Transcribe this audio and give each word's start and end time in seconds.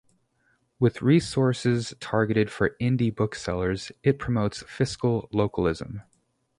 With 0.79 1.03
resources 1.03 1.93
targeted 1.99 2.49
for 2.51 2.75
"indie" 2.81 3.15
booksellers, 3.15 3.91
it 4.01 4.17
promotes 4.17 4.63
fiscal 4.63 5.29
localism. 5.31 6.01